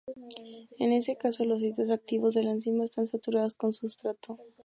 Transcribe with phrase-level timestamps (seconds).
[0.79, 4.39] En ese caso, los sitios activos de la enzima están saturados con sustrato.